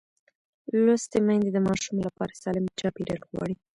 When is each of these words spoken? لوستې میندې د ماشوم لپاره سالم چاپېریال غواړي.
لوستې 0.83 1.17
میندې 1.27 1.49
د 1.53 1.57
ماشوم 1.67 1.97
لپاره 2.07 2.37
سالم 2.41 2.65
چاپېریال 2.79 3.21
غواړي. 3.29 3.55